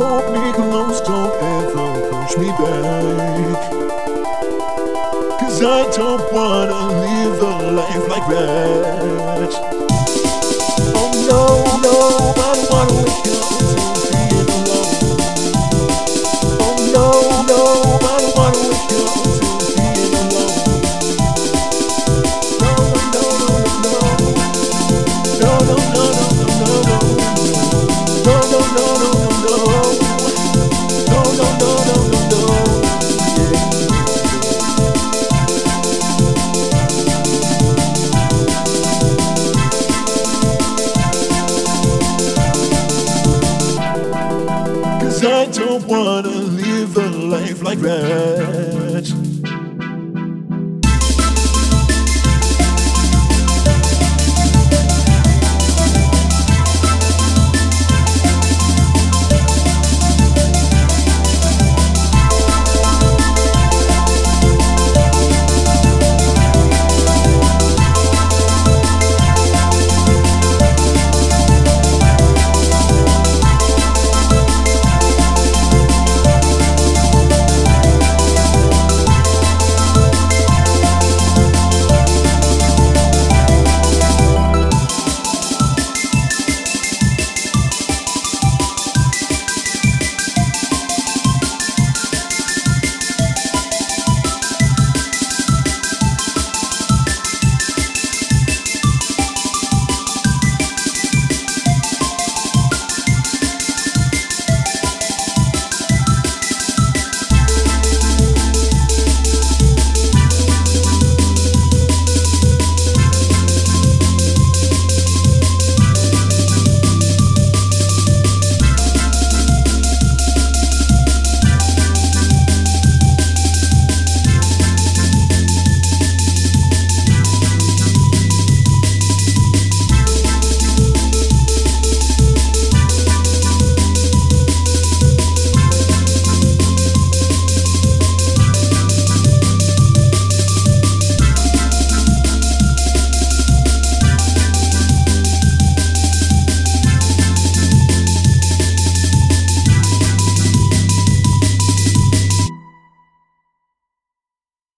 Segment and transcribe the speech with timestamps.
[0.00, 3.60] hold me close, don't ever push me back.
[5.40, 9.89] Cause I don't wanna live a life like that.
[45.20, 49.29] Cause I don't wanna live a life like that.